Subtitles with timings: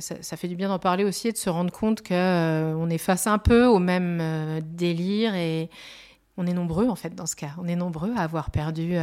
[0.00, 2.98] ça, fait du bien d'en parler aussi et de se rendre compte qu'on on est
[2.98, 5.70] face un peu au même délire et
[6.36, 7.50] on est nombreux en fait dans ce cas.
[7.58, 8.96] On est nombreux à avoir perdu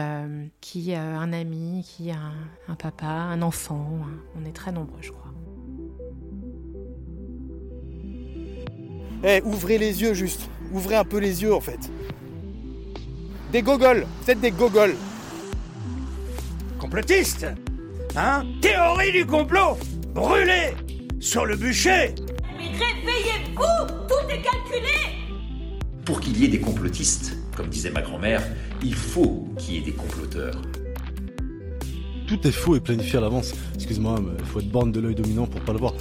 [0.62, 2.34] qui un ami, qui un,
[2.68, 4.00] un papa, un enfant.
[4.40, 5.34] On est très nombreux, je crois.
[9.24, 10.50] Eh, ouvrez les yeux juste.
[10.72, 11.90] Ouvrez un peu les yeux en fait.
[13.52, 14.06] Des gogoles.
[14.22, 14.96] Vous êtes des gogoles.
[16.80, 17.48] Complotiste
[18.16, 18.46] Hein?
[18.62, 19.78] Théorie du complot
[20.14, 20.74] Brûlé
[21.26, 22.14] Sur le bûcher
[22.56, 24.94] Mais réveillez-vous Tout est calculé
[26.06, 28.44] Pour qu'il y ait des complotistes, comme disait ma grand-mère,
[28.84, 30.62] il faut qu'il y ait des comploteurs.
[32.28, 33.56] Tout est faux et planifié à l'avance.
[33.74, 35.96] Excuse-moi, mais il faut être borne de l'œil dominant pour pas le voir.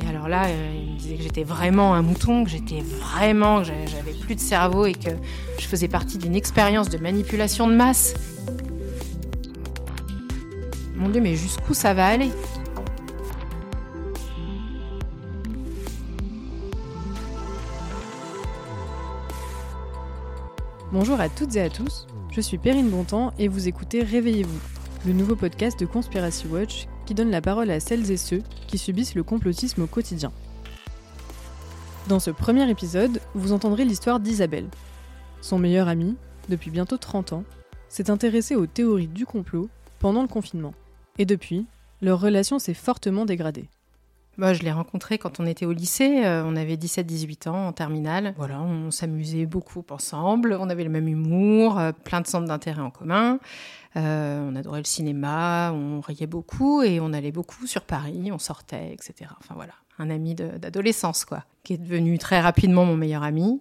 [0.00, 3.62] Et alors là, euh, il me disait que j'étais vraiment un mouton, que j'étais vraiment,
[3.62, 5.10] que j'avais plus de cerveau et que
[5.58, 8.14] je faisais partie d'une expérience de manipulation de masse.
[10.94, 12.30] Mon Dieu, mais jusqu'où ça va aller?
[20.92, 24.60] Bonjour à toutes et à tous, je suis Perrine Bontemps et vous écoutez Réveillez-vous,
[25.06, 28.76] le nouveau podcast de Conspiracy Watch qui donne la parole à celles et ceux qui
[28.76, 30.32] subissent le complotisme au quotidien.
[32.08, 34.68] Dans ce premier épisode, vous entendrez l'histoire d'Isabelle.
[35.40, 36.14] Son meilleur ami,
[36.50, 37.44] depuis bientôt 30 ans,
[37.88, 40.74] s'est intéressé aux théories du complot pendant le confinement.
[41.16, 41.64] Et depuis,
[42.02, 43.70] leur relation s'est fortement dégradée.
[44.38, 47.72] Bah, je l'ai rencontré quand on était au lycée, euh, on avait 17-18 ans en
[47.72, 48.32] terminale.
[48.38, 52.80] Voilà, on s'amusait beaucoup ensemble, on avait le même humour, euh, plein de centres d'intérêt
[52.80, 53.40] en commun.
[53.96, 58.38] Euh, on adorait le cinéma, on riait beaucoup et on allait beaucoup sur Paris, on
[58.38, 59.30] sortait, etc.
[59.38, 63.60] Enfin voilà, un ami d'adolescence, quoi, qui est devenu très rapidement mon meilleur ami.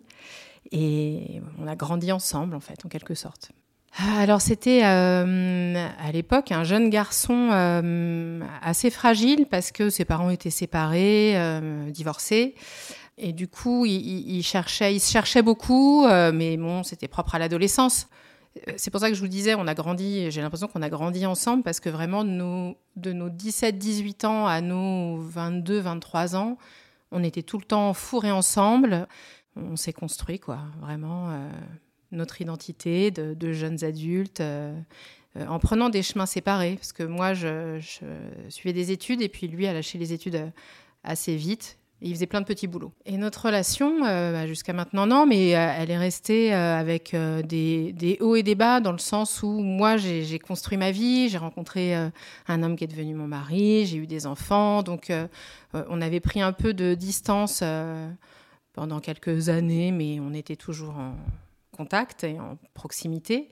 [0.72, 3.52] Et on a grandi ensemble, en fait, en quelque sorte.
[3.98, 10.30] Alors c'était euh, à l'époque un jeune garçon euh, assez fragile parce que ses parents
[10.30, 11.36] étaient séparés,
[11.90, 12.56] divorcés.
[13.18, 18.08] Et du coup, il, cherchait, il se cherchait beaucoup, mais bon, c'était propre à l'adolescence.
[18.68, 20.90] Euh, c'est pour ça que je vous disais, on a grandi, j'ai l'impression qu'on a
[20.90, 26.58] grandi ensemble parce que vraiment, de nos, de nos 17-18 ans à nos 22-23 ans,
[27.12, 29.08] on était tout le temps fourrés ensemble.
[29.56, 31.50] On s'est construit, quoi, vraiment, euh,
[32.12, 34.74] notre identité de, jeunes adultes, euh,
[35.36, 36.76] en prenant des chemins séparés.
[36.76, 37.80] Parce que moi, je,
[38.50, 40.52] suivais des études et puis lui a lâché les études
[41.04, 42.94] assez vite il faisait plein de petits boulots.
[43.06, 47.16] Et notre relation, euh, bah, jusqu'à maintenant, non, mais euh, elle est restée euh, avec
[47.46, 51.38] des, hauts et des bas, dans le sens où moi, j'ai construit ma vie, j'ai
[51.38, 55.12] rencontré un homme qui est devenu mon mari, j'ai eu des enfants, donc
[55.74, 57.64] on avait pris un peu de distance
[58.74, 61.16] pendant quelques années, mais on était toujours en
[61.84, 63.50] contact et en proximité.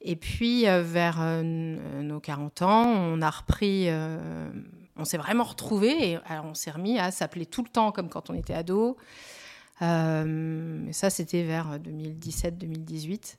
[0.00, 3.88] Et puis, vers nos 40 ans, on a repris
[4.96, 8.30] on s'est vraiment retrouvés et on s'est remis à s'appeler tout le temps comme quand
[8.30, 8.96] on était ado.
[9.82, 13.36] Euh, ça, c'était vers 2017-2018.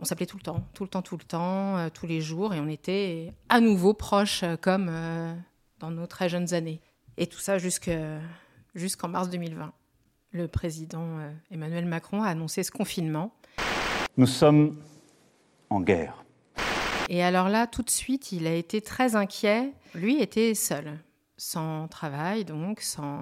[0.00, 2.52] On s'appelait tout le temps, tout le temps, tout le temps, euh, tous les jours,
[2.52, 4.90] et on était à nouveau proches euh, comme
[5.78, 6.80] dans nos très jeunes années.
[7.16, 9.72] Et tout ça jusqu'en mars 2020.
[10.34, 11.06] Le président
[11.52, 13.32] Emmanuel Macron a annoncé ce confinement.
[14.16, 14.76] Nous sommes
[15.70, 16.24] en guerre.
[17.08, 19.70] Et alors là, tout de suite, il a été très inquiet.
[19.94, 20.98] Lui était seul,
[21.36, 23.20] sans travail, donc sans,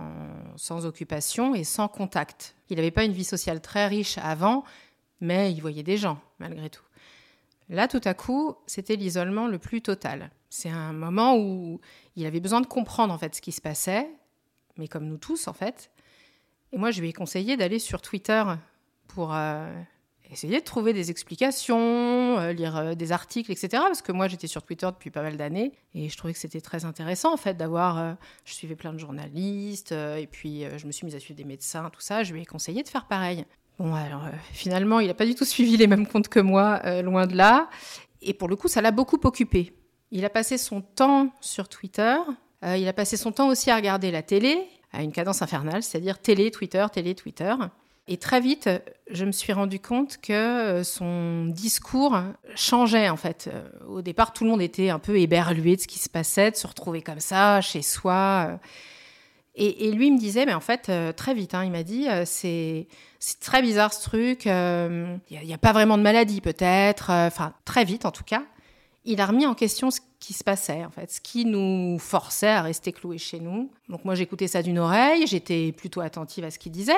[0.56, 2.56] sans occupation et sans contact.
[2.71, 4.65] Il n'avait pas une vie sociale très riche avant,
[5.21, 6.84] mais il voyait des gens, malgré tout.
[7.69, 10.31] Là, tout à coup, c'était l'isolement le plus total.
[10.49, 11.79] C'est un moment où
[12.17, 14.09] il avait besoin de comprendre en fait ce qui se passait,
[14.79, 15.91] mais comme nous tous en fait.
[16.72, 18.43] Et moi, je lui ai conseillé d'aller sur Twitter
[19.09, 19.71] pour euh,
[20.31, 23.69] essayer de trouver des explications, euh, lire euh, des articles, etc.
[23.72, 26.62] Parce que moi, j'étais sur Twitter depuis pas mal d'années et je trouvais que c'était
[26.62, 28.16] très intéressant, en fait, d'avoir.
[28.44, 31.91] Je suivais plein de journalistes et puis je me suis mise à suivre des médecins,
[31.91, 32.22] tout ça.
[32.22, 33.44] Je lui ai conseillé de faire pareil.
[33.78, 37.27] Bon, alors finalement, il n'a pas du tout suivi les mêmes comptes que moi, loin
[37.27, 37.69] de là.
[38.22, 39.75] Et pour le coup, ça l'a beaucoup occupé.
[40.11, 42.16] Il a passé son temps sur Twitter.
[42.62, 46.19] il a passé son temps aussi à regarder la télé à une cadence infernale, c'est-à-dire
[46.19, 47.55] télé, Twitter, télé, Twitter.
[48.09, 48.69] Et très vite,
[49.11, 52.19] je me suis rendu compte que euh, son discours
[52.56, 53.49] changeait en fait.
[53.53, 56.50] Euh, au départ, tout le monde était un peu éberlué de ce qui se passait,
[56.50, 58.49] de se retrouver comme ça chez soi.
[58.49, 58.56] Euh.
[59.55, 62.87] Et, lui me disait, mais en fait, très vite, hein, il m'a dit, c'est
[63.39, 64.47] très bizarre ce truc.
[64.47, 67.11] Il n'y a, pas vraiment de maladie peut-être.
[67.11, 68.44] Enfin, très vite en tout cas.
[69.05, 72.46] Il a remis en question ce qui se passait, en fait, ce qui nous forçait
[72.46, 73.72] à rester cloués chez nous.
[73.88, 76.92] Donc moi, j'écoutais ça d'une oreille, j'étais plutôt attentive à ce qu'il disait.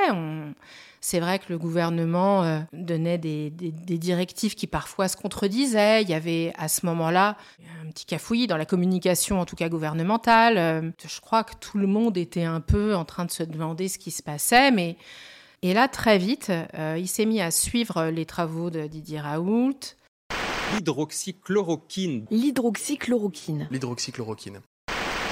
[1.01, 6.03] C'est vrai que le gouvernement euh, donnait des, directives qui parfois se contredisaient.
[6.03, 7.39] Il y avait à ce moment-là
[7.83, 10.59] un petit cafouillis dans la communication, en tout cas gouvernementale.
[10.59, 13.89] Euh, je crois que tout le monde était un peu en train de se demander
[13.89, 14.97] ce qui se passait, mais...
[15.63, 19.97] Et là, très vite, euh, il s'est mis à suivre les travaux de Didier Raoult,
[20.75, 22.27] l'hydroxychloroquine.
[22.31, 23.69] L'hydroxychloroquine.
[23.71, 24.61] L'hydroxychloroquine.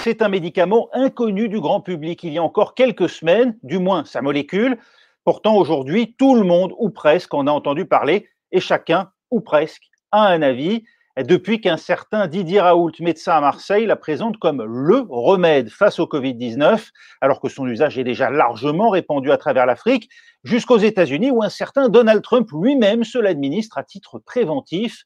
[0.02, 4.04] C'est un médicament inconnu du grand public il y a encore quelques semaines, du moins
[4.04, 4.78] sa molécule.
[5.24, 9.84] Pourtant, aujourd'hui, tout le monde, ou presque, en a entendu parler, et chacun, ou presque,
[10.10, 10.84] a un avis
[11.18, 16.06] depuis qu'un certain Didier Raoult, médecin à Marseille, la présente comme le remède face au
[16.06, 16.88] Covid-19,
[17.20, 20.08] alors que son usage est déjà largement répandu à travers l'Afrique,
[20.42, 25.04] jusqu'aux États-Unis, où un certain Donald Trump lui-même se l'administre à titre préventif.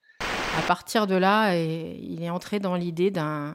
[0.56, 3.55] À partir de là, il est entré dans l'idée d'un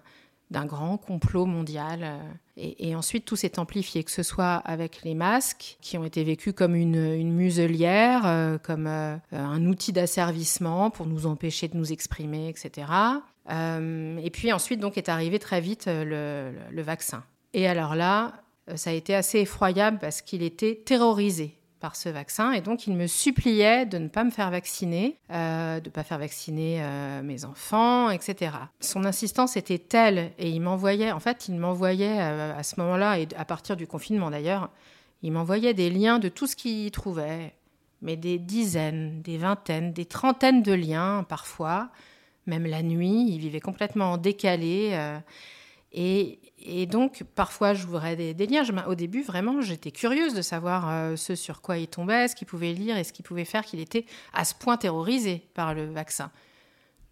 [0.52, 2.02] grand complot mondial.
[2.04, 2.18] Euh,
[2.58, 6.54] et, ensuite, tout s'est amplifié, que ce soit avec les masques, qui ont été vécus
[6.54, 12.50] comme une, muselière, euh, comme euh, un outil d'asservissement pour nous empêcher de nous exprimer,
[12.50, 12.88] etc.
[13.50, 17.24] et puis ensuite, donc, est arrivé très vite le vaccin.
[17.54, 18.34] Et alors là,
[18.76, 22.54] ça a été assez effroyable parce qu'il était terrorisé par ce vaccin.
[22.54, 26.04] Et donc, il me suppliait de ne pas me faire vacciner, euh, de ne pas
[26.04, 28.54] faire vacciner euh, mes enfants, etc.
[28.80, 33.20] Son insistance était telle, et il m'envoyait, en fait, il m'envoyait euh, à ce moment-là,
[33.20, 34.70] et à partir du confinement d'ailleurs,
[35.24, 37.54] il m'envoyait des liens de tout ce qu'il trouvait,
[38.02, 41.90] mais des dizaines, des vingtaines, des trentaines de liens parfois,
[42.46, 44.98] même la nuit, il vivait complètement décalé.
[45.94, 48.64] et et donc, parfois, j'ouvrais des, des liens.
[48.88, 52.48] au début, vraiment, j'étais curieuse de savoir euh, ce sur quoi il tombait, ce qu'il
[52.48, 55.86] pouvait lire et ce qu'il pouvait faire, qu'il était à ce point terrorisé par le
[55.86, 56.32] vaccin.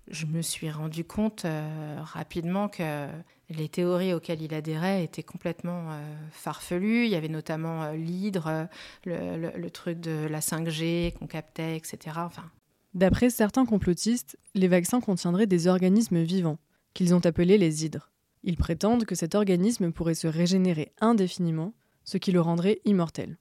[0.10, 3.08] Je me suis rendu compte euh, rapidement que
[3.50, 7.06] les théories auxquelles il adhérait étaient complètement euh, farfelues.
[7.06, 8.68] Il y avait notamment l'hydre,
[9.06, 12.18] le, truc de la 5G qu'on captait, etc.
[12.18, 12.50] Enfin.
[12.94, 16.58] D'après certains complotistes, les vaccins contiendraient des organismes vivants,
[16.94, 18.10] qu'ils ont appelés les hydres.
[18.44, 21.74] Ils prétendent que cet organisme pourrait se régénérer indéfiniment,
[22.06, 23.38] ce qui le rendrait immortel.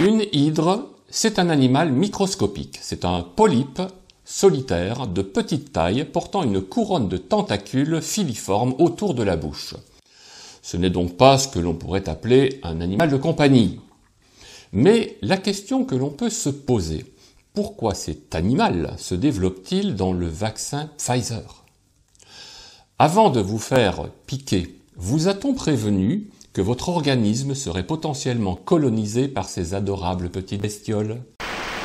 [0.00, 2.78] Une hydre, c'est un animal microscopique.
[2.80, 3.82] C'est un polype
[4.24, 9.74] solitaire de petite taille portant une couronne de tentacules filiformes autour de la bouche.
[10.62, 13.80] Ce n'est donc pas ce que l'on pourrait appeler un animal de compagnie.
[14.72, 17.04] Mais la question que l'on peut se poser,
[17.52, 21.63] pourquoi cet animal se développe-t-il dans le vaccin Pfizer?
[23.00, 29.48] Avant de vous faire piquer, vous a-t-on prévenu que votre organisme serait potentiellement colonisé par
[29.48, 31.20] ces adorables petites bestioles?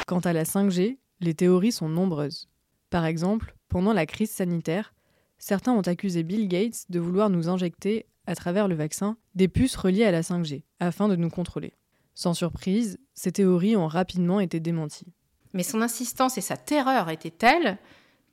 [0.05, 2.47] Quant à la 5G, les théories sont nombreuses.
[2.91, 4.93] Par exemple, pendant la crise sanitaire,
[5.39, 9.77] certains ont accusé Bill Gates de vouloir nous injecter, à travers le vaccin, des puces
[9.77, 11.73] reliées à la 5G, afin de nous contrôler.
[12.13, 15.11] Sans surprise, ces théories ont rapidement été démenties.
[15.53, 17.79] Mais son insistance et sa terreur étaient telles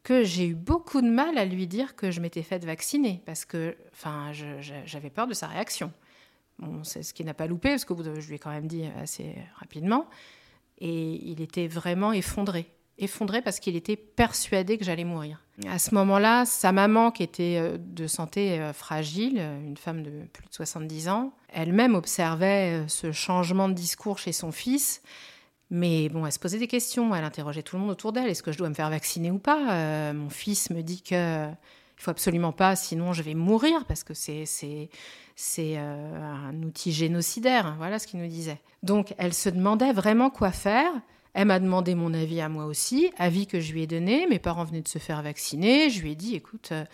[0.07, 3.45] que j'ai eu beaucoup de mal à lui dire que je m'étais faite vacciner parce
[3.45, 4.31] que enfin,
[4.85, 5.93] j'avais peur de sa réaction.
[6.61, 8.85] Bon, c'est ce qui n'a pas loupé parce que je lui ai quand même dit
[9.03, 10.07] assez rapidement.
[10.79, 12.71] Et il était vraiment effondré.
[12.99, 15.43] Effondré parce qu'il était persuadé que j'allais mourir.
[15.67, 20.25] À ce moment-là, sa maman, qui était euh, de santé euh, fragile, une femme de
[20.33, 25.03] plus de 70 ans, elle-même observait euh, ce changement de discours chez son fils.
[25.71, 28.29] Mais bon, elle se posait des questions, elle interrogeait tout le monde autour d'elle.
[28.29, 29.73] Est-ce que je dois me faire vacciner ou pas?
[29.73, 31.49] Euh, Mon fils me dit que
[31.99, 34.91] il faut absolument pas, sinon je vais mourir parce que c'est c'est
[35.35, 37.75] c'est euh, un outil génocidaire.
[37.79, 38.61] Voilà ce qu'il nous disait.
[38.83, 40.93] Donc elle se demandait vraiment quoi faire.
[41.33, 44.27] Elle m'a demandé mon avis à moi aussi, avis que je lui ai donné.
[44.27, 45.91] Mes parents venaient de se faire vacciner.
[45.91, 46.85] Je lui ai dit, écoute, euh,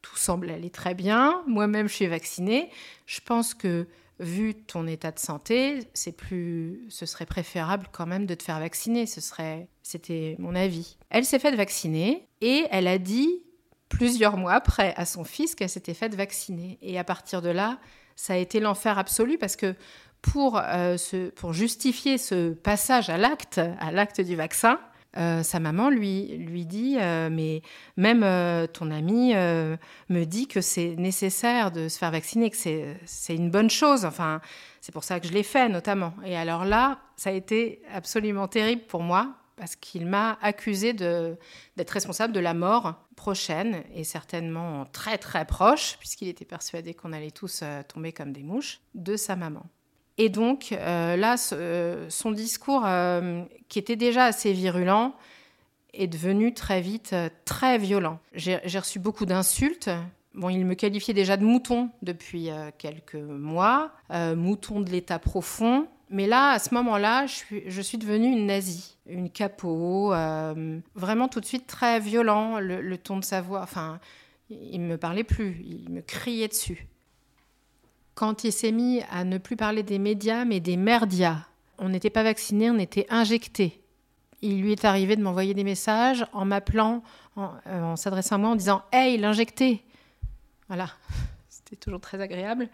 [0.00, 1.42] tout semble aller très bien.
[1.46, 2.68] Moi-même, je suis vaccinée.
[3.06, 3.86] Je pense que
[4.22, 8.60] vu ton état de santé, c'est plus, ce serait préférable quand même de te faire
[8.60, 9.06] vacciner.
[9.06, 10.96] Ce serait, c'était mon avis.
[11.10, 13.42] Elle s'est faite vacciner et elle a dit
[13.88, 16.78] plusieurs mois après à son fils qu'elle s'était faite vacciner.
[16.80, 17.78] Et à partir de là,
[18.16, 19.74] ça a été l'enfer absolu parce que
[20.22, 20.96] pour, euh,
[21.34, 24.78] pour justifier ce passage à l'acte, à l'acte du vaccin,
[25.18, 27.62] euh, sa maman lui, lui dit euh, Mais
[27.96, 33.34] même euh, ton ami me dit que c'est nécessaire de se faire vacciner, que c'est
[33.34, 34.04] une bonne chose.
[34.04, 34.40] Enfin,
[34.80, 36.14] c'est pour ça que je l'ai fait, notamment.
[36.24, 41.90] Et alors là, ça a été absolument terrible pour moi, parce qu'il m'a accusé d'être
[41.90, 47.30] responsable de la mort prochaine, et certainement très très proche, puisqu'il était persuadé qu'on allait
[47.30, 49.66] tous tomber comme des mouches, de sa maman.
[50.22, 55.16] Et donc euh, là, euh, son discours, euh, qui était déjà assez virulent,
[55.94, 57.12] est devenu très vite
[57.44, 58.20] très violent.
[58.32, 59.90] J'ai reçu beaucoup d'insultes,
[60.34, 62.48] Bon, il me qualifiait déjà de mouton depuis
[62.78, 65.88] quelques mois, mouton de l'état profond.
[66.08, 71.40] Mais là, à ce moment-là, je suis, devenue une nazie, une capot, euh, vraiment tout
[71.40, 73.60] de suite très violent, le, le ton de sa voix.
[73.60, 74.00] Enfin,
[74.48, 76.86] il ne me parlait plus, il me criait dessus.
[78.14, 81.46] Quand il s'est mis à ne plus parler des médias, mais des merdias,
[81.78, 83.80] on n'était pas vacciné, on était injecté.
[84.42, 87.02] Il lui est arrivé de m'envoyer des messages en m'appelant,
[87.36, 89.82] en, euh, en s'adressant à moi, en disant Hey, l'injecté
[90.68, 90.90] Voilà,
[91.48, 92.68] c'était toujours très agréable.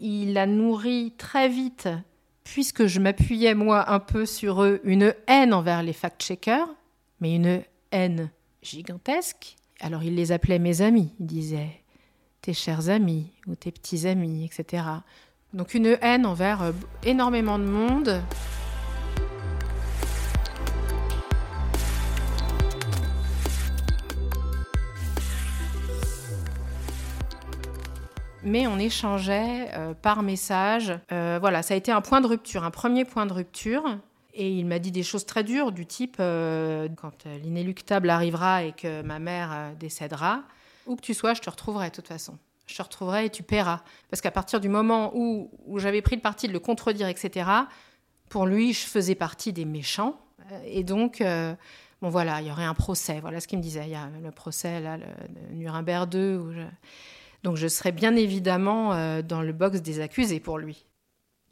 [0.00, 1.88] Il a nourri très vite,
[2.42, 6.68] puisque je m'appuyais moi un peu sur eux, une haine envers les fact-checkers,
[7.20, 8.30] mais une haine
[8.62, 9.56] gigantesque.
[9.80, 11.83] Alors il les appelait mes amis, il disait
[12.44, 14.84] tes chers amis ou tes petits amis, etc.
[15.54, 16.72] Donc une haine envers euh,
[17.02, 18.22] énormément de monde.
[28.46, 30.92] mais on échangeait euh, par message.
[31.12, 33.82] Euh, voilà, ça a été un point de rupture, un premier point de rupture.
[34.34, 39.00] Et il m'a dit des choses très dures, du type quand l'inéluctable arrivera et que
[39.00, 40.42] ma mère décédera,
[40.86, 42.38] où que tu sois, je te retrouverai de toute façon.
[42.66, 43.82] Je te retrouverai et tu paieras.
[44.10, 47.50] Parce qu'à partir du moment où, j'avais pris le parti de le contredire, etc.,
[48.28, 50.18] pour lui, je faisais partie des méchants.
[50.50, 51.54] Euh, Et donc, euh,
[52.00, 53.20] bon voilà, il y aurait un procès.
[53.20, 53.84] Voilà ce qu'il me disait.
[53.84, 55.04] Il y a le procès, là, le,
[55.54, 56.38] Nuremberg 2.
[56.38, 56.62] Où je...
[57.44, 60.86] Donc je serais bien évidemment euh, dans le box des accusés pour lui.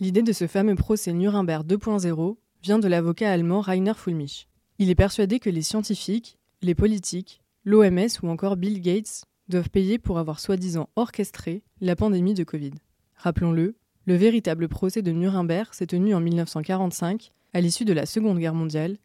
[0.00, 4.48] L'idée de ce fameux procès Nuremberg 2.0 vient de l'avocat allemand Rainer Fulmich.
[4.78, 9.98] Il est persuadé que les scientifiques, les politiques, l'OMS ou encore Bill Gates doivent payer
[9.98, 12.72] pour avoir soi-disant orchestré la pandémie de Covid.
[13.16, 13.76] Rappelons-le,
[14.06, 18.54] le véritable procès de Nuremberg s'est tenu en 1945, à l'issue de la Seconde Guerre
[18.54, 18.98] mondiale,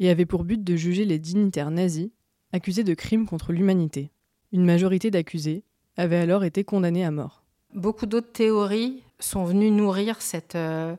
[0.00, 2.10] et avait pour but de juger les dignitaires nazis
[2.52, 4.10] accusés de crimes contre l'humanité.
[4.52, 5.64] Une majorité d'accusés
[5.96, 7.44] avait alors été condamnés à mort.
[7.74, 10.96] Beaucoup d'autres théories sont venues nourrir cette, euh,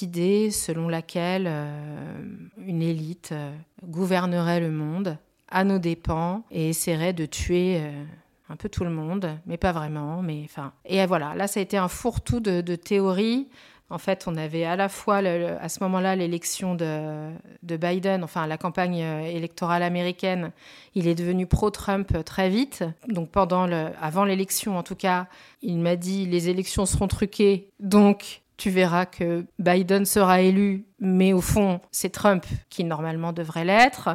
[0.00, 2.24] idée selon laquelle euh,
[2.58, 5.18] une élite euh, gouvernerait le monde
[5.52, 8.04] à nos dépens et essaierait de tuer euh,
[8.48, 10.22] un peu tout le monde, mais pas vraiment.
[10.22, 13.48] Mais enfin, et voilà, là ça a été un fourre-tout de, théories.
[13.90, 17.30] En fait, on avait à la fois à ce moment-là l'élection de,
[17.62, 20.52] de Biden, enfin la campagne euh, électorale américaine.
[20.94, 22.84] Il est devenu pro-Trump euh, très vite.
[23.08, 25.26] Donc pendant le, avant l'élection, en tout cas,
[25.60, 31.32] il m'a dit les élections seront truquées, donc tu verras que Biden sera élu, mais
[31.32, 34.08] au fond, c'est Trump qui normalement devrait l'être.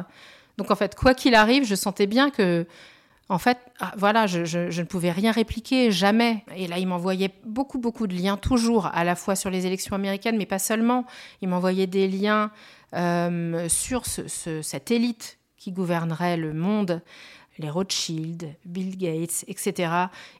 [0.58, 2.66] Donc en fait, quoi qu'il arrive, je sentais bien que,
[3.30, 6.44] en fait, ah, voilà, je, je- je ne pouvais rien répliquer, jamais.
[6.56, 9.94] Et là, il m'envoyait beaucoup, beaucoup de liens, toujours, à la fois sur les élections
[9.94, 11.06] américaines, mais pas seulement.
[11.40, 12.50] Il m'envoyait des liens
[12.94, 17.02] euh, sur ce- ce- cette élite qui gouvernerait le monde,
[17.58, 19.92] les Rothschild, Bill Gates, etc.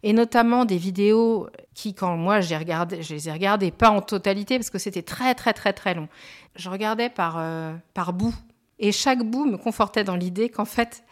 [0.03, 4.01] Et notamment des vidéos qui, quand moi j'ai regardé, je les ai regardées, pas en
[4.01, 6.09] totalité parce que c'était très très très très long.
[6.57, 8.35] Je regardais par, euh, par bout.
[8.79, 11.05] Et chaque bout me confortait dans l'idée qu'en fait,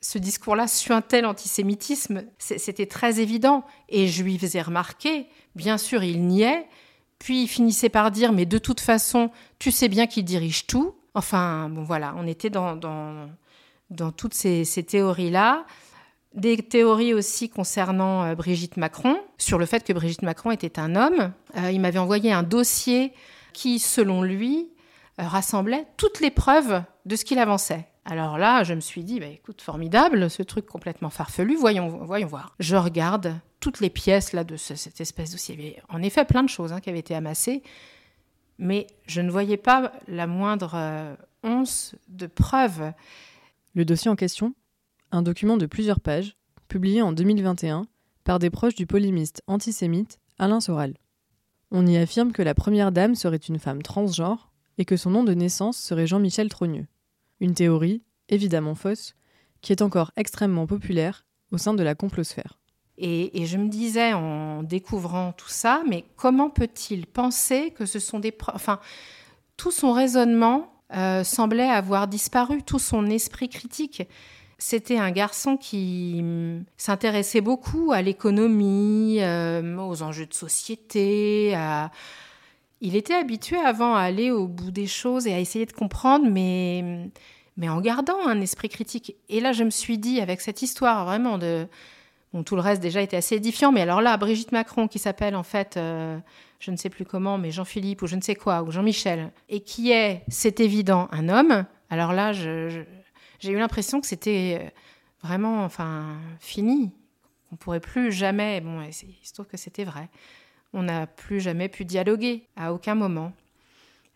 [0.00, 2.24] ce discours-là suintait l'antisémitisme.
[2.38, 3.64] C'est- C'était très évident.
[3.88, 6.66] Et je lui faisais remarquer, bien sûr, il niait.
[7.18, 10.94] Puis il finissait par dire, mais de toute façon, tu sais bien qu'il dirige tout.
[11.14, 15.64] Enfin, bon voilà, on était dans, dans, toutes ces, ces théories-là.
[16.34, 20.96] Des théories aussi concernant euh, Brigitte Macron, sur le fait que Brigitte Macron était un
[20.96, 21.32] homme.
[21.56, 23.12] Euh, il m'avait envoyé un dossier
[23.52, 24.68] qui, selon lui,
[25.20, 27.86] euh, rassemblait toutes les preuves de ce qu'il avançait.
[28.04, 32.26] Alors là, je me suis dit, bah, écoute, formidable, ce truc complètement farfelu, voyons, voyons
[32.26, 32.54] voir.
[32.60, 35.54] Je regarde toutes les pièces là de ce- cette espèce de dossier.
[35.58, 37.62] Il y avait en effet plein de choses hein, qui avaient été amassées,
[38.58, 42.92] mais je ne voyais pas la moindre euh, once de preuve.
[43.74, 44.54] Le dossier en question,
[45.12, 46.36] un document de plusieurs pages,
[46.68, 47.86] publié en 2021
[48.24, 50.94] par des proches du polémiste antisémite Alain Soral.
[51.70, 55.24] On y affirme que la première dame serait une femme transgenre et que son nom
[55.24, 56.86] de naissance serait Jean-Michel Trogneux.
[57.40, 59.14] Une théorie, évidemment fausse,
[59.60, 62.58] qui est encore extrêmement populaire au sein de la complosphère.
[62.96, 67.98] Et, et je me disais en découvrant tout ça, mais comment peut-il penser que ce
[67.98, 68.78] sont des Enfin,
[69.56, 74.02] tout son raisonnement euh, semblait avoir disparu, tout son esprit critique?
[74.58, 81.54] C'était un garçon qui hum, s'intéressait beaucoup à l'économie, euh, aux enjeux de société.
[81.56, 81.90] à-
[82.80, 86.26] Il était habitué avant à aller au bout des choses et à essayer de comprendre,
[86.28, 87.10] mais,
[87.56, 89.16] mais en gardant un esprit critique.
[89.28, 91.66] Et là, je me suis dit, avec cette histoire vraiment de...
[92.32, 95.36] Bon, tout le reste déjà était assez édifiant, mais alors là, Brigitte Macron, qui s'appelle
[95.36, 96.18] en fait, euh,
[96.58, 99.60] je ne sais plus comment, mais Jean-Philippe ou je ne sais quoi, ou Jean-Michel, et
[99.60, 102.86] qui est, c'est évident, un homme, alors là, j'ai
[103.44, 104.68] eu l'impression que c'était euh,
[105.22, 106.90] vraiment, enfin, fini,
[107.52, 108.60] on pourrait plus jamais.
[108.60, 110.08] Bon, il se trouve que c'était vrai.
[110.74, 113.32] On n'a plus jamais pu dialoguer à aucun moment.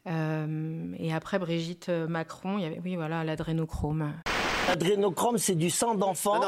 [0.08, 4.12] Euh, et après Brigitte Macron, il y avait, oui, voilà, l'adrénochrome.
[4.68, 6.40] L'adrénochrome, c'est du sang d'enfant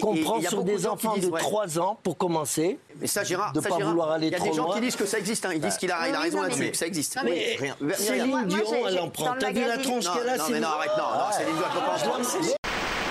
[0.00, 2.78] qu'on prend sur des enfants de 3 ans pour commencer.
[3.00, 4.52] Mais ça, Gérard, de ne pas vouloir aller trop loin.
[4.52, 5.44] Il y a des gens qui disent que ça existe.
[5.46, 5.52] Hein.
[5.54, 7.18] Ils disent qu'il a, il a raison là-dessus, que ça existe.
[7.24, 7.76] Mais rien.
[7.94, 9.34] Céline Dion, elle en prend.
[9.38, 11.80] T'as vu la tronche qu'elle a Non, mais non, arrête, non, non, Céline Dion, elle
[11.80, 12.56] peut pas en prendre.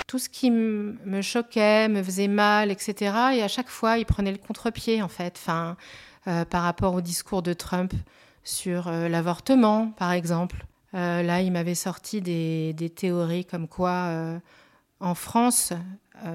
[0.06, 2.94] Tout ce qui me choquait, me faisait mal, etc.
[3.34, 5.34] Et à chaque fois, il prenait le contre-pied, en fait.
[5.36, 5.76] Enfin,
[6.26, 7.92] euh, par rapport au discours de Trump
[8.44, 10.64] sur euh, l'avortement, par exemple.
[10.94, 14.10] Euh, là, il m'avait sorti des, théories comme quoi,
[15.00, 15.72] en France,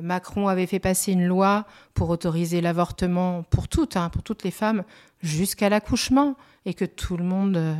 [0.03, 4.51] Macron avait fait passer une loi pour autoriser l'avortement pour toutes, hein, pour toutes les
[4.51, 4.83] femmes,
[5.21, 7.77] jusqu'à l'accouchement, et que tout le monde,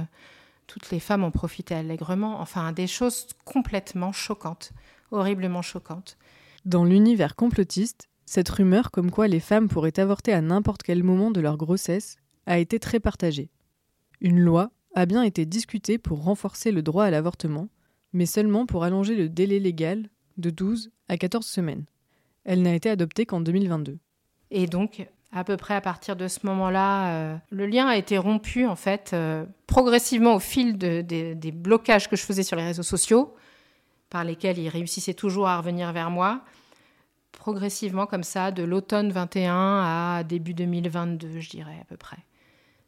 [0.68, 2.40] toutes les femmes en profitaient allègrement.
[2.40, 4.72] Enfin, des choses complètement choquantes,
[5.12, 6.18] horriblement choquantes.
[6.66, 11.32] Dans l'univers complotiste, cette rumeur comme quoi les femmes pourraient avorter à n'importe quel moment
[11.32, 13.50] de leur grossesse a été très partagée.
[14.22, 17.70] Une loi a bien été discutée pour renforcer le droit à l'avortement,
[18.14, 21.86] mais seulement pour allonger le délai légal de 12 à 14 semaines.
[22.44, 23.98] Elle n'a été adoptée qu'en 2022.
[24.52, 28.20] Et donc, à peu près à partir de ce moment-là, euh, le lien a été
[28.20, 32.64] rompu, en fait, euh, progressivement au fil de, des blocages que je faisais sur les
[32.66, 33.34] réseaux sociaux,
[34.12, 36.44] par lesquels il réussissait toujours à revenir vers moi.
[37.40, 42.18] Progressivement, comme ça, de l'automne 21 à début 2022, je dirais, à peu près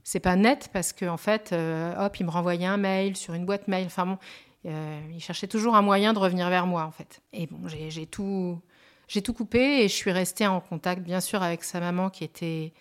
[0.03, 3.33] c'est pas net parce qu'en en fait, euh, hop, il me renvoyait un mail sur
[3.33, 3.85] une boîte mail.
[3.85, 4.17] Enfin bon,
[4.65, 7.21] euh, il cherchait toujours un moyen de revenir vers moi en fait.
[7.33, 8.59] Et bon, j'ai tout,
[9.07, 12.23] j'ai tout coupé et je suis restée en contact bien sûr avec sa maman qui
[12.23, 12.73] était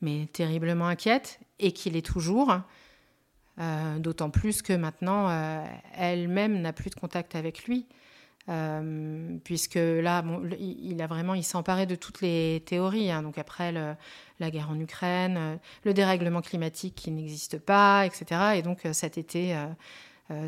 [0.00, 2.52] mais terriblement inquiète et qui l'est toujours.
[3.60, 5.28] Euh, d'autant plus que maintenant,
[5.94, 7.86] elle-même n'a plus de contact avec lui.
[8.48, 10.24] Euh, puisque là,
[10.58, 13.10] il a vraiment, il s'est emparé de toutes les théories.
[13.10, 13.22] Hein.
[13.22, 18.56] donc après la guerre en Ukraine, euh, le dérèglement climatique qui n'existe pas, etc.
[18.56, 19.56] Et donc euh, cet été,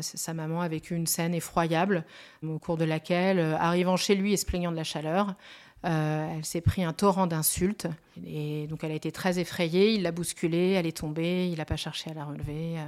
[0.01, 2.05] sa maman a vécu une scène effroyable
[2.43, 5.35] au cours de laquelle, arrivant chez lui et se plaignant de la chaleur,
[5.83, 7.87] elle s'est pris un torrent d'insultes.
[8.25, 9.93] Et donc elle a été très effrayée.
[9.93, 11.49] Il l'a bousculée, elle est tombée.
[11.49, 12.79] Il n'a pas cherché à la relever.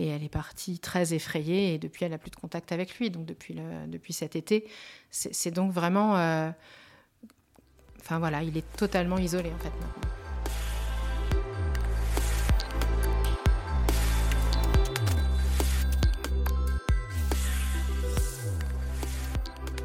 [0.00, 3.10] Et elle est partie très effrayée et depuis, elle n'a plus de contact avec lui.
[3.10, 4.66] Donc depuis, le, depuis cet été,
[5.10, 6.16] c'est donc vraiment...
[6.16, 6.50] Euh,
[8.00, 10.00] enfin voilà, il est totalement isolé en fait maintenant.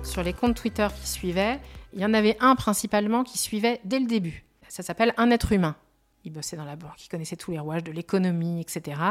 [0.01, 1.59] Sur les comptes Twitter qui suivaient,
[1.91, 4.45] il y en avait un principalement qui suivait dès le début.
[4.69, 5.75] Ça s'appelle Un être humain.
[6.23, 9.01] Il bossait dans la banque, il connaissait tous les rouages de l'économie, etc.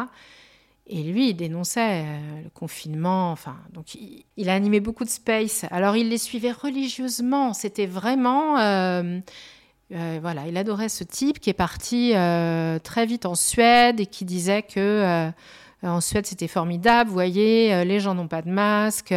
[0.86, 3.32] Et lui, il dénonçait euh, le confinement.
[3.32, 3.94] Enfin, donc
[4.36, 5.64] il, a animé beaucoup de space.
[5.70, 7.54] Alors il les suivait religieusement.
[7.54, 9.18] C'était vraiment, euh,
[9.92, 12.12] euh, voilà, il adorait ce type qui est parti
[12.82, 15.30] très vite en Suède et qui disait que
[15.82, 17.08] en Suède c'était formidable.
[17.08, 19.14] Vous voyez, les gens n'ont pas de masque,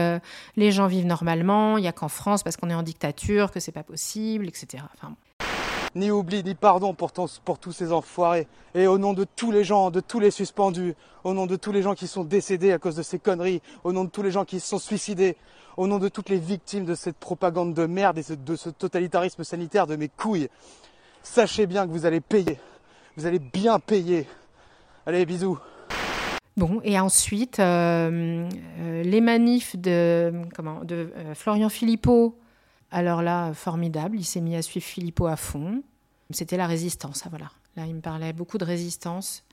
[0.55, 1.77] les gens vivent normalement.
[1.77, 4.83] Il y a qu'en France parce qu'on est en dictature que c'est pas possible, etc.
[4.95, 5.15] Enfin,
[5.95, 8.47] ni oubli, ni pardon pour, tous ces enfoirés.
[8.75, 11.71] Et au nom de tous les gens, de tous les suspendus, au nom de tous
[11.71, 14.31] les gens qui sont décédés à cause de ces conneries, au nom de tous les
[14.31, 15.35] gens qui se sont suicidés,
[15.77, 19.43] au nom de toutes les victimes de cette propagande de merde et de ce totalitarisme
[19.43, 20.49] sanitaire de mes couilles,
[21.23, 22.59] sachez bien que vous allez payer.
[23.15, 24.27] Vous allez bien payer.
[25.05, 25.57] Allez, bisous.
[26.57, 32.35] Bon, et ensuite, euh, euh, les manifs de, comment, de euh, Florian Philippot,
[32.91, 35.83] alors là, formidable, il s'est mis à suivre Philippot à fond.
[36.31, 37.51] C'était la résistance, ah, voilà.
[37.75, 39.43] Là, il me parlait beaucoup de résistance.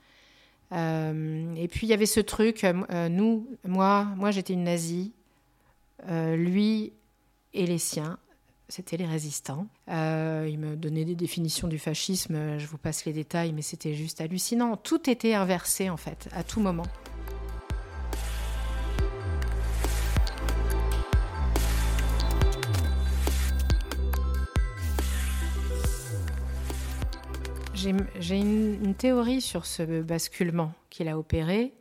[0.71, 5.13] Euh, et puis il y avait ce truc, euh, nous, moi, moi j'étais une nazie,
[6.09, 6.91] euh, lui
[7.53, 8.17] et les siens,
[8.67, 9.67] c'était les résistants.
[9.87, 14.21] il me donnait des définitions du fascisme, je vous passe les détails, mais c'était juste
[14.21, 14.75] hallucinant.
[14.75, 16.87] Tout était inversé en fait, à tout moment.
[28.19, 31.73] J'ai une, théorie sur ce basculement qu'il a opéré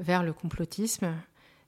[0.00, 1.14] vers le complotisme,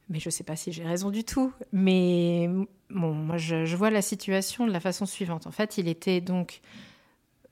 [0.08, 1.52] mais je ne sais pas si j'ai raison du tout.
[1.72, 2.48] Mais
[2.90, 5.46] bon, moi, je, vois la situation de la façon suivante.
[5.46, 6.60] En fait, il était donc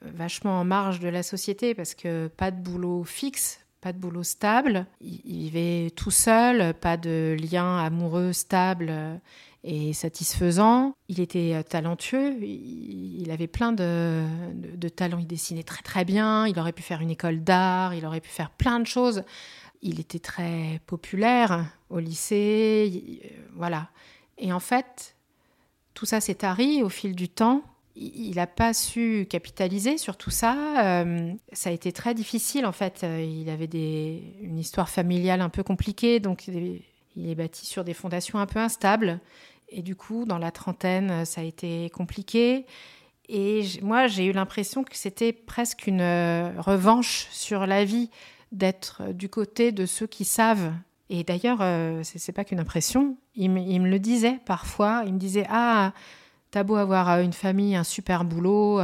[0.03, 4.23] vachement en marge de la société parce que pas de boulot fixe, pas de boulot
[4.23, 4.87] stable.
[5.01, 9.21] Il, vivait tout seul, pas de lien amoureux stable
[9.65, 10.95] et satisfaisant.
[11.09, 14.23] Il était euh, talentueux, il avait plein de,
[14.55, 18.05] de, talents, il dessinait très très bien, il aurait pu faire une école d'art, il
[18.07, 19.25] aurait pu faire plein de choses.
[19.83, 23.89] Il était très populaire au lycée, euh, voilà.
[24.39, 25.17] Et en fait,
[25.95, 27.63] tout ça s'est tari au fil du temps.
[27.97, 31.05] il n'a pas su capitaliser sur tout ça.
[31.05, 33.03] Euh, ça a été très difficile en fait.
[33.03, 36.51] Il avait des, une histoire familiale un peu compliquée, donc
[37.17, 39.21] il est bâti sur des fondations un peu instables.
[39.69, 42.67] Et du coup, dans la trentaine, ça a été compliqué.
[43.29, 48.11] Et moi, j'ai eu l'impression que c'était presque une euh, revanche sur la vie
[48.53, 50.73] d'être du côté de ceux qui savent.
[51.09, 53.17] Et d'ailleurs, euh, ce c'est pas qu'une impression.
[53.35, 55.05] Il, me le disait parfois.
[55.07, 55.93] Il me disait Ah,
[56.51, 58.81] t'as beau avoir euh, une famille, un super boulot,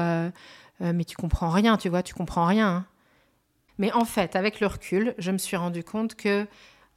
[0.81, 2.69] mais tu comprends rien, tu vois, tu comprends rien.
[2.69, 2.87] Hein.
[3.77, 6.47] Mais en fait, avec le recul, je me suis rendu compte que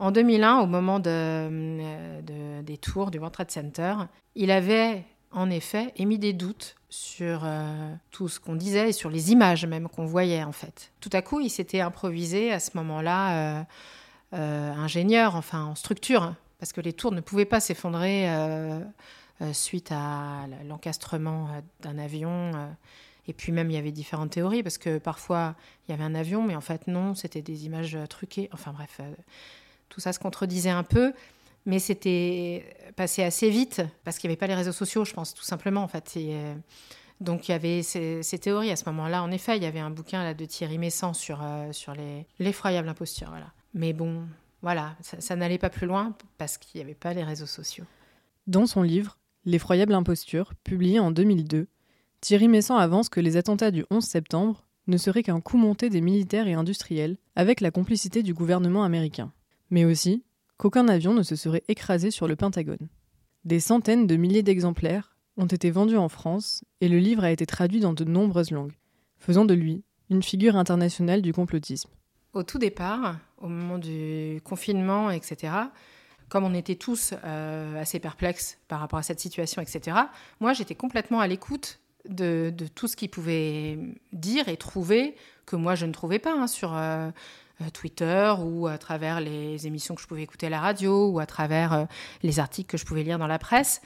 [0.03, 3.95] en 2001, au moment de, des tours du World Trade Center,
[4.35, 9.09] il avait en effet émis des doutes sur euh, tout ce qu'on disait et sur
[9.09, 10.91] les images même qu'on voyait en fait.
[10.99, 13.63] Tout à coup, il s'était improvisé à ce moment-là euh,
[14.33, 18.27] euh, ingénieur, enfin en structure, parce que les tours ne pouvaient pas s'effondrer
[19.53, 21.47] suite à l'encastrement
[21.81, 22.51] d'un avion.
[23.27, 25.55] et puis même, il y avait différentes théories, parce que parfois,
[25.87, 28.49] il y avait un avion, mais en fait, non, c'était des images truquées.
[28.53, 29.01] Enfin bref,
[29.93, 31.13] tout ça se contredisait un peu.
[31.65, 35.33] Mais c'était passé assez vite parce qu'il n'y avait pas les réseaux sociaux, je pense,
[35.33, 35.83] tout simplement.
[35.83, 36.13] En fait.
[36.17, 36.55] Euh,
[37.21, 39.23] donc il y avait ces, théories à ce moment-là.
[39.23, 41.71] En effet, il y avait un bouquin là, de Thierry Messant sur, euh,
[42.39, 43.29] l'effroyable imposture.
[43.29, 43.53] Voilà.
[43.73, 44.27] Mais bon,
[44.61, 47.85] voilà, ça, n'allait pas plus loin parce qu'il n'y avait pas les réseaux sociaux.
[48.45, 51.67] Dans son livre, L'effroyable imposture, publié en 2002,
[52.21, 55.99] Thierry Messant avance que les attentats du 11 septembre ne seraient qu'un coup monté des
[55.99, 59.33] militaires et industriels avec la complicité du gouvernement américain.
[59.73, 60.23] Mais aussi
[60.57, 62.89] qu'aucun avion ne se serait écrasé sur le Pentagone.
[63.43, 67.47] Des centaines de milliers d'exemplaires ont été vendus en France et le livre a été
[67.47, 68.77] traduit dans de nombreuses langues,
[69.17, 71.89] faisant de lui une figure internationale du complotisme.
[72.33, 75.53] Au tout départ, au moment du confinement, etc.,
[76.29, 79.97] comme on était tous euh, assez perplexes par rapport à cette situation, etc.,
[80.39, 83.79] moi j'étais complètement à l'écoute de, tout ce qu'il pouvait
[84.11, 85.15] dire et trouver
[85.47, 87.09] que moi je ne trouvais pas hein, sur, euh,
[87.71, 91.25] Twitter ou à travers les émissions que je pouvais écouter à la radio ou à
[91.25, 91.85] travers euh,
[92.21, 93.81] les articles que je pouvais lire dans la presse.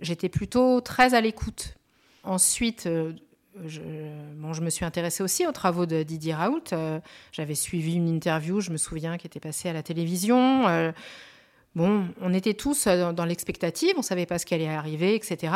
[0.00, 1.74] J'étais plutôt très à l'écoute.
[2.24, 3.12] Ensuite, euh,
[3.66, 3.80] je,
[4.36, 6.74] bon, je, me suis intéressée aussi aux travaux de Didier Raoult.
[7.32, 10.92] J'avais suivi une interview, je me souviens, qui était passée à la télévision.
[11.74, 15.52] bon, on était tous dans, l'expectative, on ne savait pas ce qui allait arriver, etc.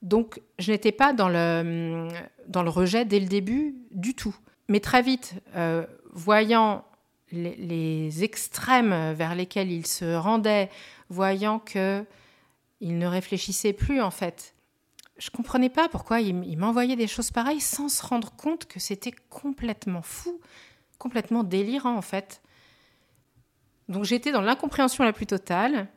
[0.00, 2.08] Donc, je n'étais pas dans le,
[2.48, 4.34] dans le rejet dès le début du tout.
[4.68, 5.34] Mais très vite,
[6.12, 6.84] voyant
[7.32, 10.70] les, extrêmes vers lesquels il se rendait,
[11.08, 12.04] voyant que
[12.80, 14.54] il ne réfléchissait plus en fait.
[15.16, 19.14] Je comprenais pas pourquoi il, m'envoyait des choses pareilles sans se rendre compte que c'était
[19.30, 20.40] complètement fou,
[20.98, 22.42] complètement délirant en fait.
[23.88, 25.88] Donc j'étais dans l'incompréhension la plus totale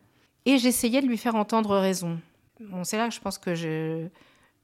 [0.45, 2.19] et j'essayais de lui faire entendre raison.
[2.59, 3.55] Bon, c'est là que je pense que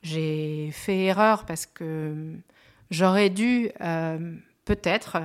[0.01, 2.35] j'ai fait erreur parce que
[2.93, 5.17] j'aurais dû euh, peut-être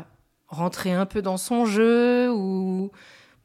[0.49, 2.91] rentrer un peu dans son jeu ou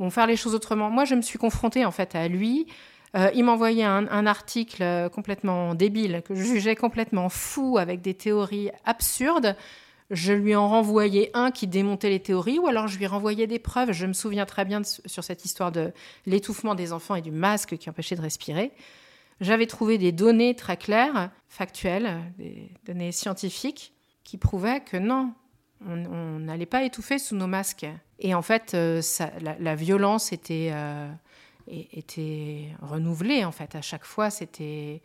[0.10, 0.90] faire les choses autrement.
[0.90, 2.68] Moi, je me suis confrontée en fait à lui.
[3.16, 8.02] Euh, il m'envoyait un, un, article euh, complètement débile que je jugeais complètement fou avec
[8.02, 9.56] des théories absurdes.
[10.10, 13.60] Je lui en renvoyais un qui démontait les théories ou alors je lui renvoyais des
[13.60, 13.92] preuves.
[13.92, 15.92] Je me souviens très bien sur cette histoire de
[16.26, 18.72] l'étouffement des enfants et du masque qui empêchait de respirer.
[19.42, 25.34] J'avais trouvé des données très claires, factuelles, des données scientifiques qui prouvaient que non,
[25.86, 27.86] on n'allait pas étouffer sous nos masques.
[28.20, 29.02] Et en fait, euh,
[29.60, 31.12] la, violence était, euh,
[31.68, 33.76] était renouvelée, en fait.
[33.76, 35.02] À chaque fois, c'était,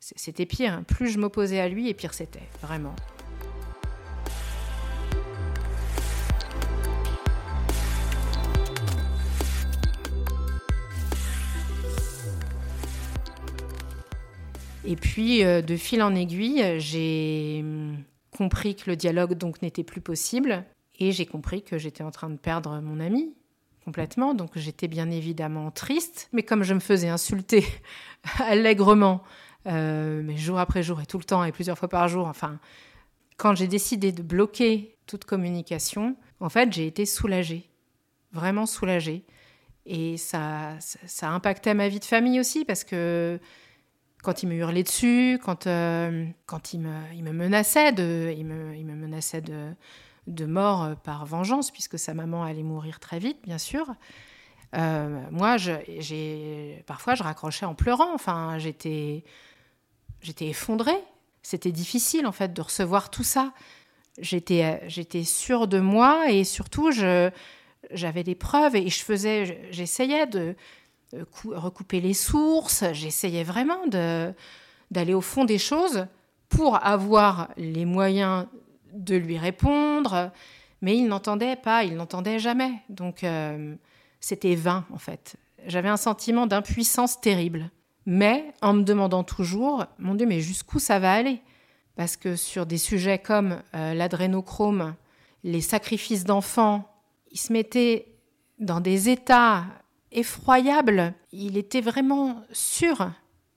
[0.00, 0.82] c'était pire.
[0.86, 2.96] Plus je m'opposais à lui, et pire c'était, vraiment.
[14.86, 17.62] Et puis, euh, de fil en aiguille, j'ai
[18.38, 20.64] compris que le dialogue donc n'était plus possible
[21.00, 23.34] et j'ai compris que j'étais en train de perdre mon ami
[23.84, 24.32] complètement.
[24.32, 27.64] Donc j'étais bien évidemment triste, mais comme je me faisais insulter
[28.38, 29.24] allègrement,
[29.66, 32.60] euh, mais jour après jour et tout le temps et plusieurs fois par jour, enfin,
[33.38, 37.68] quand j'ai décidé de bloquer toute communication, en fait, j'ai été soulagée,
[38.30, 39.24] vraiment soulagée.
[39.84, 43.40] Et ça, ça, ça impactait ma vie de famille aussi parce que
[44.28, 48.44] quand il me hurlait dessus, quand, euh, quand il, me, il me menaçait de, il
[48.44, 49.72] me, il me menaçait de,
[50.26, 53.86] de mort euh, par vengeance, puisque sa maman allait mourir très vite, bien sûr.
[54.76, 58.12] Euh, moi, j'ai, parfois, je raccrochais en pleurant.
[58.12, 59.24] Enfin, j'étais,
[60.20, 61.02] j'étais effondrée.
[61.40, 63.54] C'était difficile, en fait, de recevoir tout ça.
[64.18, 64.90] J'étais,
[65.24, 70.54] sûre de moi et surtout, j'avais des preuves et je faisais, j'essayais de,
[71.12, 72.84] recouper les sources.
[72.92, 73.86] J'essayais vraiment
[74.90, 76.06] d'aller au fond des choses
[76.48, 78.46] pour avoir les moyens
[78.92, 80.30] de lui répondre,
[80.80, 82.72] mais il n'entendait pas, il n'entendait jamais.
[82.88, 83.74] Donc euh,
[84.20, 85.36] c'était vain en fait.
[85.66, 87.70] J'avais un sentiment d'impuissance terrible.
[88.06, 91.42] Mais en me demandant toujours, mon Dieu, mais jusqu'où ça va aller?
[91.94, 94.94] Parce que sur des sujets comme euh, l'adrénochrome,
[95.44, 96.90] les sacrifices d'enfants,
[97.32, 98.14] il se mettait
[98.58, 99.64] dans des états
[100.12, 101.14] effroyables.
[101.32, 103.10] Il était vraiment sûr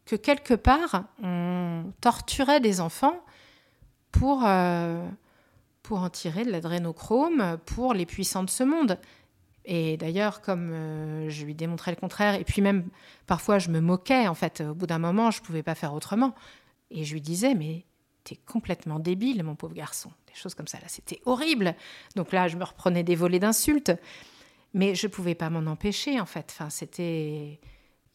[0.06, 3.24] que quelque part, on torturait des enfants
[4.12, 5.08] pour, euh,
[5.84, 8.98] pour en tirer de l'adrénochrome pour les puissants de ce monde.
[9.66, 12.90] Et d'ailleurs, comme euh, je lui démontrais le contraire, et puis même
[13.28, 15.94] parfois je me moquais, en fait, au bout d'un moment, je ne pouvais pas faire
[15.94, 16.34] autrement.
[16.90, 17.86] Et je lui disais, mais
[18.24, 20.12] t'es complètement débile, mon pauvre garçon.
[20.28, 21.76] Des choses comme ça, là, c'était horrible.
[22.16, 23.92] Donc là, je me reprenais des volets d'insultes.
[24.74, 26.48] Mais je ne pouvais pas m'en empêcher, en fait.
[26.52, 27.60] Enfin, c'était.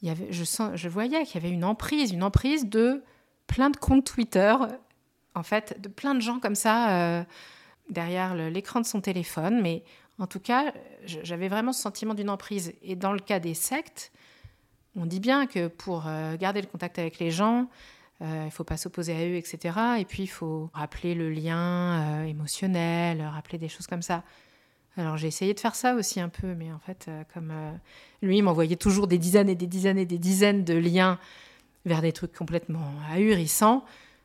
[0.02, 3.02] Il y avait, je, sens, je voyais qu'il y avait une emprise, une emprise de
[3.46, 4.54] plein de comptes Twitter,
[5.34, 7.24] en fait, de plein de gens comme ça euh,
[7.90, 9.60] derrière l'écran de son téléphone.
[9.62, 9.84] Mais
[10.18, 10.72] en tout cas,
[11.04, 12.74] j'avais vraiment ce sentiment d'une emprise.
[12.82, 14.12] Et dans le cas des sectes,
[14.96, 17.68] on dit bien que pour euh, garder le contact avec les gens,
[18.22, 19.78] euh, il ne faut pas s'opposer à eux, etc.
[19.98, 24.24] Et puis, il faut rappeler le lien émotionnel, rappeler des choses comme ça.
[24.98, 27.72] Alors j'ai essayé de faire ça aussi un peu, mais en fait, euh, comme euh,
[28.22, 31.18] lui, m'envoyait toujours des dizaines et des dizaines et des dizaines de liens
[31.84, 33.84] vers des trucs complètement ahurissants,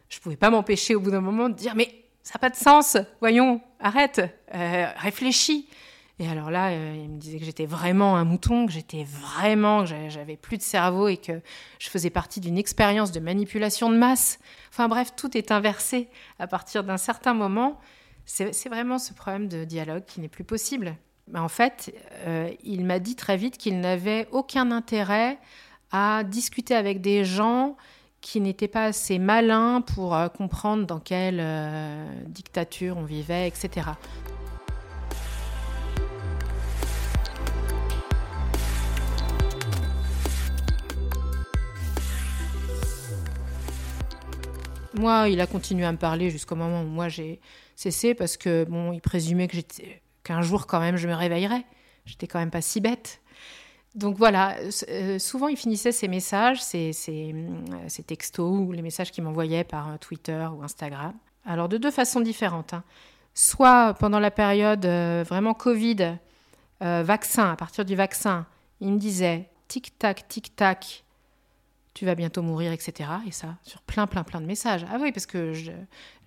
[0.10, 2.56] je pouvais pas m'empêcher au bout d'un moment de dire mais ça n'a pas de
[2.56, 4.22] sens, voyons, arrête,
[4.54, 5.68] euh, réfléchis.
[6.20, 9.90] Et alors là, il me disait que j'étais vraiment un mouton, que j'étais vraiment, que
[10.10, 11.42] j'avais plus de cerveau et que
[11.80, 14.40] je faisais partie d'une expérience de manipulation de masse.
[14.70, 17.80] Enfin bref, tout est inversé à partir d'un certain moment
[18.34, 20.96] c'est vraiment ce problème de dialogue qui n'est plus possible.
[21.36, 21.94] En fait,
[22.26, 25.38] euh, il m'a dit très vite qu'il n'avait aucun intérêt
[25.92, 27.76] à discuter avec des gens
[28.22, 33.88] qui n'étaient pas assez malins pour euh, comprendre dans quelle euh, dictature on vivait, etc.
[44.94, 47.42] Moi, il a continué à me parler jusqu'au moment où moi j'ai
[47.82, 51.66] cessé parce que bon, il présumait que j'étais qu'un jour quand même je me réveillerais.
[52.06, 53.22] J'étais quand même pas si bête.
[53.96, 54.56] Donc voilà,
[54.88, 57.34] euh, souvent il finissait ses messages, ses, ses,
[58.08, 61.14] textos ou les messages qu'il m'envoyait par euh, Twitter ou Instagram.
[61.46, 62.74] Alors de deux façons différentes.
[62.74, 62.84] Hein.
[63.34, 66.18] Soit pendant la période euh, vraiment Covid,
[66.80, 68.48] vaccin, à partir du vaccin,
[68.80, 71.04] il me disait tic-tac, tic-tac,
[71.94, 73.10] tu vas bientôt mourir, etc.
[73.28, 74.86] Et ça, sur plein, plein, plein de messages.
[74.90, 75.54] Ah oui, parce que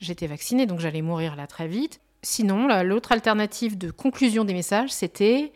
[0.01, 2.01] j'étais vaccinée, donc j'allais mourir là très vite.
[2.23, 5.53] Sinon, l'autre alternative de conclusion des messages, c'était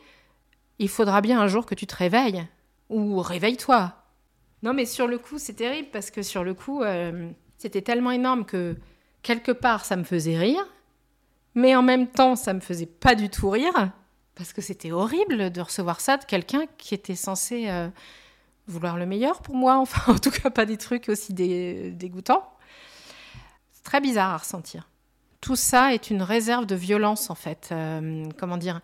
[0.79, 2.47] il faudra bien un jour que tu te réveilles.
[2.91, 3.95] Ou réveille-toi.
[4.63, 8.11] Non, mais sur le coup, c'est terrible parce que sur le coup, euh, c'était tellement
[8.11, 8.77] énorme que
[9.23, 10.67] quelque part, ça me faisait rire.
[11.55, 13.93] Mais en même temps, ça me faisait pas du tout rire.
[14.35, 17.69] Parce que c'était horrible de recevoir ça de quelqu'un qui était censé.
[17.69, 17.89] Euh,
[18.69, 22.49] vouloir le meilleur pour moi, enfin en tout cas pas des trucs aussi dégoûtants.
[23.73, 24.89] C'est très bizarre à ressentir.
[25.41, 27.71] Tout ça est une réserve de violence en fait.
[27.73, 28.81] Euh, comment dire?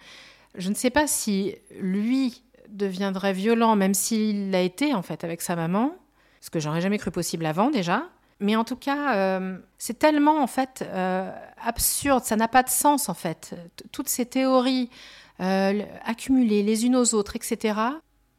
[0.54, 5.42] Je ne sais pas si lui deviendrait violent, même s'il l'a été en fait avec
[5.42, 5.94] sa maman,
[6.40, 8.04] ce que j'aurais jamais cru possible avant déjà.
[8.40, 11.30] Mais en tout cas, euh, c'est tellement en fait euh,
[11.62, 13.54] absurde, ça n'a pas de sens en fait.
[13.92, 14.90] Toutes ces théories
[15.40, 17.74] accumulées les unes aux autres, etc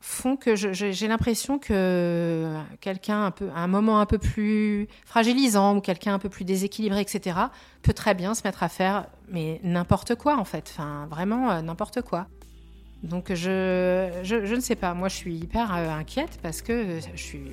[0.06, 5.78] font que j'ai l'impression que quelqu'un un peu, à un moment un peu plus fragilisant
[5.78, 7.38] ou quelqu'un un peu plus déséquilibré, etc.,
[7.82, 11.62] peut très bien se mettre à faire mais n'importe quoi en fait, enfin vraiment euh,
[11.63, 12.28] n'importe quoi.
[13.02, 17.22] Donc je, je, ne sais pas, moi je suis hyper euh, inquiète parce que je
[17.22, 17.52] suis,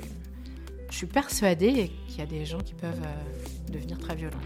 [0.91, 4.37] je suis persuadée qu'il y a des gens qui peuvent euh, devenir très violents.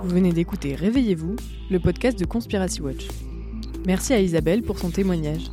[0.00, 1.36] Vous venez d'écouter Réveillez-vous,
[1.70, 3.06] le podcast de Conspiracy Watch.
[3.86, 5.50] Merci à Isabelle pour son témoignage.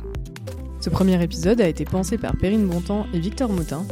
[0.80, 3.86] Ce premier épisode a été pensé par Perrine Bontemps et Victor Moutin.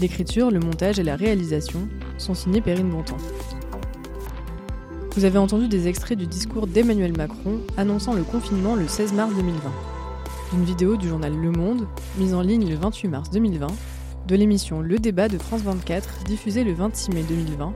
[0.00, 3.16] L'écriture, le montage et la réalisation sont signés Perrine Bontemps.
[5.16, 9.34] Vous avez entendu des extraits du discours d'Emmanuel Macron annonçant le confinement le 16 mars
[9.34, 9.60] 2020,
[10.52, 11.86] d'une vidéo du journal Le Monde,
[12.18, 13.66] mise en ligne le 28 mars 2020,
[14.28, 17.74] de l'émission Le Débat de France 24, diffusée le 26 mai 2020,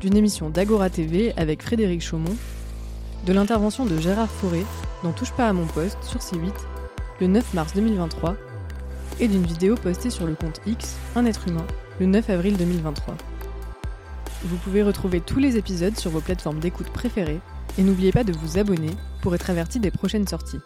[0.00, 2.36] d'une émission d'Agora TV avec Frédéric Chaumont,
[3.24, 4.64] de l'intervention de Gérard Fauré
[5.04, 6.52] n'en Touche pas à mon poste sur C8
[7.20, 8.36] le 9 mars 2023
[9.20, 11.66] et d'une vidéo postée sur le compte X, Un être humain,
[12.00, 13.14] le 9 avril 2023.
[14.44, 17.40] Vous pouvez retrouver tous les épisodes sur vos plateformes d'écoute préférées
[17.78, 18.90] et n'oubliez pas de vous abonner
[19.20, 20.60] pour être averti des prochaines sorties.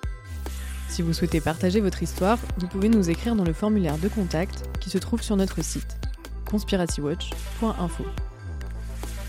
[0.89, 4.71] Si vous souhaitez partager votre histoire, vous pouvez nous écrire dans le formulaire de contact
[4.81, 5.97] qui se trouve sur notre site.
[6.51, 8.05] conspiracywatch.info.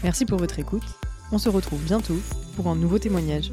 [0.04, 0.86] Merci pour votre écoute.
[1.32, 2.18] On se retrouve bientôt
[2.56, 3.52] pour un nouveau témoignage.